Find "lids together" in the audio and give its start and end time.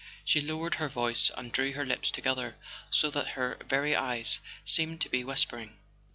1.85-2.57